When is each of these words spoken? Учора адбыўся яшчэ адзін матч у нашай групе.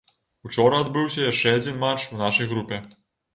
Учора 0.47 0.79
адбыўся 0.83 1.27
яшчэ 1.31 1.53
адзін 1.59 1.77
матч 1.85 2.01
у 2.17 2.23
нашай 2.23 2.51
групе. 2.55 2.81